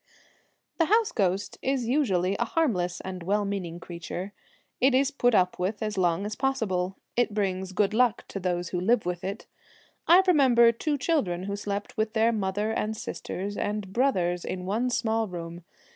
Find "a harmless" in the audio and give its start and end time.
2.39-3.01